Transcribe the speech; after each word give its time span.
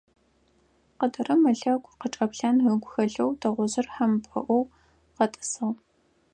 Къыдырым 0.99 1.41
ылъэгу 1.51 1.97
къычӀэплъэн 1.99 2.57
ыгу 2.71 2.89
хэлъэу 2.93 3.37
тыгъужъыр 3.41 3.87
хьампӀэloy 3.93 4.63
къэтӀысыгъ. 5.15 5.79